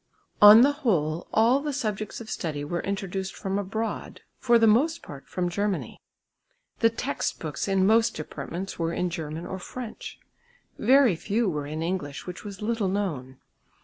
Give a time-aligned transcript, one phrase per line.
[0.41, 5.03] On the whole all the subjects of study were introduced from abroad, for the most
[5.03, 6.01] part from Germany.
[6.79, 10.17] The textbooks in most departments were in German or French.
[10.79, 13.37] Very few were in English which was little known.